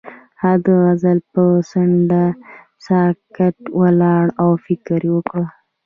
[0.43, 2.23] هغه د غزل پر څنډه
[2.87, 5.41] ساکت ولاړ او فکر وکړ.